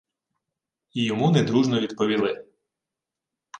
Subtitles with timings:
[0.93, 2.45] І йому недружно відповіли: